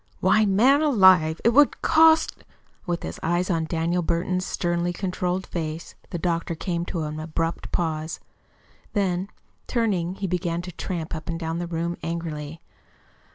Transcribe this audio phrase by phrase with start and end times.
[0.19, 2.43] "Why, man, alive, it would cost"
[2.87, 7.71] With his eyes on Daniel Burton's sternly controlled face, the doctor came to an abrupt
[7.71, 8.19] pause.
[8.93, 9.29] Then,
[9.67, 12.61] turning, he began to tramp up and down the room angrily.